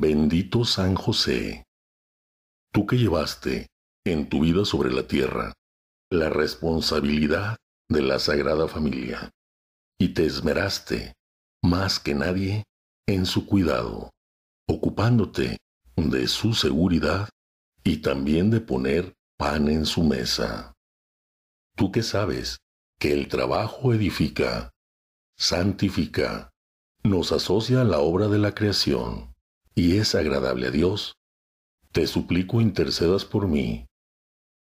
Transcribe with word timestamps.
Bendito 0.00 0.64
San 0.64 0.94
José, 0.94 1.64
tú 2.72 2.86
que 2.86 2.96
llevaste 2.96 3.66
en 4.06 4.28
tu 4.28 4.42
vida 4.42 4.64
sobre 4.64 4.92
la 4.92 5.08
tierra 5.08 5.54
la 6.08 6.30
responsabilidad 6.30 7.56
de 7.88 8.02
la 8.02 8.20
Sagrada 8.20 8.68
Familia 8.68 9.32
y 9.98 10.10
te 10.10 10.24
esmeraste 10.24 11.14
más 11.64 11.98
que 11.98 12.14
nadie 12.14 12.62
en 13.08 13.26
su 13.26 13.44
cuidado, 13.44 14.10
ocupándote 14.68 15.58
de 15.96 16.28
su 16.28 16.54
seguridad 16.54 17.28
y 17.82 17.96
también 17.96 18.50
de 18.50 18.60
poner 18.60 19.14
pan 19.36 19.66
en 19.66 19.84
su 19.84 20.04
mesa. 20.04 20.74
Tú 21.74 21.90
que 21.90 22.04
sabes 22.04 22.58
que 23.00 23.12
el 23.12 23.26
trabajo 23.26 23.92
edifica, 23.92 24.70
santifica, 25.36 26.50
nos 27.02 27.32
asocia 27.32 27.80
a 27.80 27.84
la 27.84 27.98
obra 27.98 28.28
de 28.28 28.38
la 28.38 28.54
creación 28.54 29.34
y 29.78 29.96
es 29.98 30.16
agradable 30.16 30.66
a 30.66 30.70
Dios, 30.72 31.14
te 31.92 32.08
suplico 32.08 32.60
intercedas 32.60 33.24
por 33.24 33.46
mí, 33.46 33.86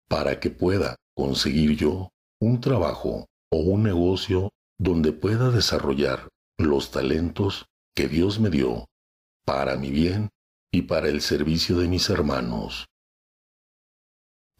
para 0.07 0.39
que 0.39 0.51
pueda 0.51 0.95
conseguir 1.15 1.75
yo 1.75 2.09
un 2.39 2.61
trabajo 2.61 3.25
o 3.51 3.57
un 3.57 3.81
negocio 3.81 4.51
donde 4.77 5.13
pueda 5.13 5.49
desarrollar 5.49 6.29
los 6.59 6.91
talentos 6.91 7.65
que 7.95 8.07
Dios 8.07 8.39
me 8.39 8.51
dio 8.51 8.85
para 9.43 9.75
mi 9.75 9.89
bien 9.89 10.29
y 10.71 10.83
para 10.83 11.07
el 11.07 11.21
servicio 11.21 11.79
de 11.79 11.87
mis 11.87 12.11
hermanos. 12.11 12.85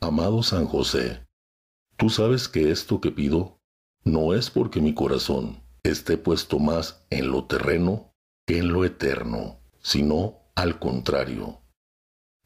Amado 0.02 0.42
San 0.42 0.66
José, 0.66 1.24
tú 1.98 2.10
sabes 2.10 2.48
que 2.48 2.72
esto 2.72 3.00
que 3.00 3.12
pido 3.12 3.60
no 4.04 4.34
es 4.34 4.50
porque 4.50 4.82
mi 4.82 4.96
corazón 4.96 5.62
esté 5.84 6.18
puesto 6.18 6.58
más 6.58 7.06
en 7.12 7.30
lo 7.30 7.46
terreno 7.46 8.12
que 8.48 8.58
en 8.58 8.74
lo 8.74 8.86
eterno, 8.86 9.60
sino 9.80 10.47
al 10.58 10.80
contrario. 10.80 11.62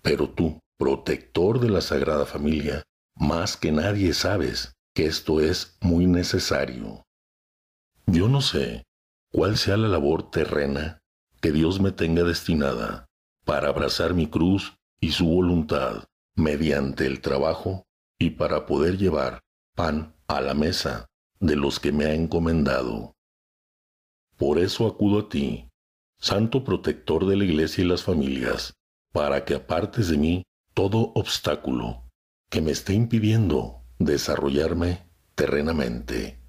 Pero 0.02 0.30
tú, 0.30 0.60
protector 0.78 1.62
de 1.62 1.70
la 1.70 1.80
Sagrada 1.80 2.26
Familia, 2.26 2.84
más 3.16 3.56
que 3.56 3.72
nadie 3.72 4.14
sabes 4.14 4.74
que 4.94 5.06
esto 5.06 5.40
es 5.40 5.78
muy 5.80 6.08
necesario. 6.08 7.06
Yo 8.08 8.28
no 8.28 8.42
sé 8.42 8.84
cuál 9.32 9.56
sea 9.56 9.78
la 9.78 9.88
labor 9.88 10.30
terrena 10.30 11.00
que 11.40 11.54
Dios 11.54 11.80
me 11.80 11.94
tenga 11.94 12.24
destinada 12.24 13.06
para 13.46 13.70
abrazar 13.70 14.14
mi 14.14 14.28
cruz 14.28 14.76
y 15.00 15.14
su 15.14 15.28
voluntad 15.28 16.04
mediante 16.36 17.06
el 17.06 17.22
trabajo 17.22 17.86
y 18.20 18.32
para 18.32 18.66
poder 18.66 18.98
llevar 18.98 19.40
pan 19.74 20.14
a 20.28 20.42
la 20.42 20.54
mesa 20.54 21.08
de 21.40 21.56
los 21.56 21.80
que 21.80 21.94
me 21.94 22.06
ha 22.06 22.14
encomendado. 22.14 23.14
Por 24.36 24.60
eso 24.60 24.86
acudo 24.86 25.20
a 25.20 25.30
ti, 25.30 25.71
Santo 26.24 26.64
Protector 26.64 27.26
de 27.26 27.36
la 27.36 27.46
Iglesia 27.46 27.84
y 27.84 27.88
las 27.88 28.04
familias, 28.04 28.76
para 29.12 29.44
que 29.44 29.56
apartes 29.56 30.08
de 30.08 30.18
mí 30.18 30.44
todo 30.76 31.12
obstáculo 31.16 32.08
que 32.52 32.62
me 32.62 32.70
esté 32.70 32.94
impidiendo 32.94 33.82
desarrollarme 33.98 35.10
terrenamente. 35.34 36.40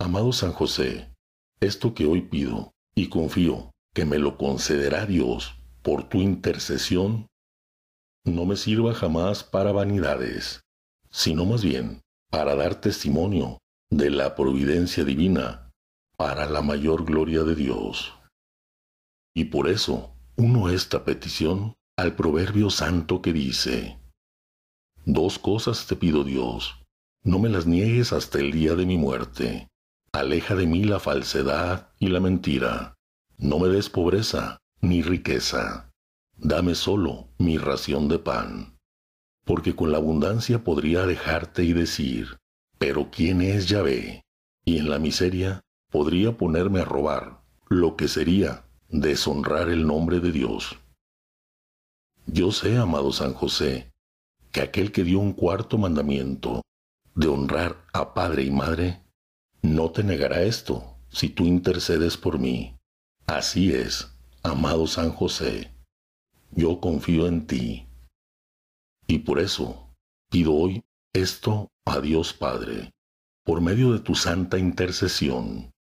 Amado 0.00 0.32
San 0.32 0.52
José, 0.52 1.12
esto 1.60 1.92
que 1.92 2.06
hoy 2.06 2.22
pido 2.22 2.72
y 2.94 3.10
confío 3.10 3.72
que 3.94 4.06
me 4.06 4.18
lo 4.18 4.38
concederá 4.38 5.04
Dios 5.04 5.60
por 5.82 6.08
tu 6.08 6.22
intercesión, 6.22 7.26
no 8.24 8.46
me 8.46 8.56
sirva 8.56 8.94
jamás 8.94 9.44
para 9.44 9.72
vanidades, 9.72 10.62
sino 11.10 11.44
más 11.44 11.62
bien 11.62 12.00
para 12.30 12.54
dar 12.54 12.80
testimonio 12.80 13.58
de 13.90 14.08
la 14.08 14.34
providencia 14.34 15.04
divina 15.04 15.70
para 16.16 16.46
la 16.46 16.62
mayor 16.62 17.04
gloria 17.04 17.42
de 17.42 17.54
Dios. 17.54 18.14
Y 19.36 19.44
por 19.44 19.68
eso 19.68 20.16
uno 20.36 20.70
esta 20.70 21.04
petición 21.04 21.74
al 21.98 22.16
proverbio 22.16 22.70
santo 22.70 23.20
que 23.20 23.34
dice, 23.34 24.00
Dos 25.04 25.38
cosas 25.38 25.86
te 25.86 25.94
pido 25.94 26.24
Dios, 26.24 26.82
no 27.22 27.38
me 27.38 27.50
las 27.50 27.66
niegues 27.66 28.14
hasta 28.14 28.38
el 28.38 28.50
día 28.50 28.74
de 28.74 28.86
mi 28.86 28.96
muerte. 28.96 29.68
Aleja 30.12 30.54
de 30.54 30.66
mí 30.66 30.84
la 30.84 31.00
falsedad 31.00 31.90
y 31.98 32.08
la 32.08 32.18
mentira. 32.18 32.94
No 33.36 33.58
me 33.58 33.68
des 33.68 33.90
pobreza 33.90 34.56
ni 34.80 35.02
riqueza. 35.02 35.92
Dame 36.38 36.74
solo 36.74 37.28
mi 37.36 37.58
ración 37.58 38.08
de 38.08 38.18
pan. 38.18 38.78
Porque 39.44 39.76
con 39.76 39.92
la 39.92 39.98
abundancia 39.98 40.64
podría 40.64 41.04
dejarte 41.04 41.62
y 41.62 41.74
decir, 41.74 42.38
pero 42.78 43.10
¿quién 43.10 43.42
es 43.42 43.68
Yahvé? 43.68 44.22
Y 44.64 44.78
en 44.78 44.88
la 44.88 44.98
miseria 44.98 45.60
podría 45.90 46.38
ponerme 46.38 46.80
a 46.80 46.86
robar, 46.86 47.42
lo 47.68 47.96
que 47.96 48.08
sería 48.08 48.65
deshonrar 48.88 49.68
el 49.68 49.86
nombre 49.86 50.20
de 50.20 50.32
Dios. 50.32 50.78
Yo 52.26 52.52
sé, 52.52 52.76
amado 52.76 53.12
San 53.12 53.34
José, 53.34 53.92
que 54.52 54.60
aquel 54.60 54.92
que 54.92 55.04
dio 55.04 55.18
un 55.18 55.32
cuarto 55.32 55.78
mandamiento 55.78 56.62
de 57.14 57.28
honrar 57.28 57.84
a 57.92 58.14
padre 58.14 58.44
y 58.44 58.50
madre, 58.50 59.02
no 59.62 59.90
te 59.90 60.02
negará 60.02 60.42
esto 60.42 60.96
si 61.08 61.28
tú 61.28 61.44
intercedes 61.44 62.16
por 62.16 62.38
mí. 62.38 62.76
Así 63.26 63.72
es, 63.72 64.12
amado 64.42 64.86
San 64.86 65.10
José, 65.10 65.72
yo 66.52 66.80
confío 66.80 67.26
en 67.26 67.46
ti. 67.46 67.86
Y 69.06 69.18
por 69.20 69.40
eso 69.40 69.94
pido 70.30 70.54
hoy 70.54 70.84
esto 71.12 71.68
a 71.84 72.00
Dios 72.00 72.32
Padre, 72.32 72.92
por 73.44 73.60
medio 73.60 73.92
de 73.92 74.00
tu 74.00 74.14
santa 74.14 74.58
intercesión 74.58 75.72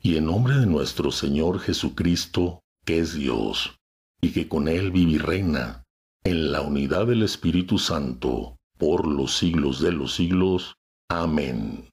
y 0.00 0.16
en 0.16 0.26
nombre 0.26 0.56
de 0.56 0.66
nuestro 0.66 1.10
Señor 1.10 1.60
Jesucristo, 1.60 2.60
que 2.84 3.00
es 3.00 3.14
Dios, 3.14 3.76
y 4.20 4.30
que 4.30 4.48
con 4.48 4.68
Él 4.68 4.90
vive 4.90 5.12
y 5.12 5.18
reina, 5.18 5.84
en 6.24 6.52
la 6.52 6.60
unidad 6.62 7.06
del 7.06 7.22
Espíritu 7.22 7.78
Santo, 7.78 8.56
por 8.78 9.06
los 9.06 9.36
siglos 9.36 9.80
de 9.80 9.92
los 9.92 10.14
siglos. 10.14 10.76
Amén. 11.08 11.88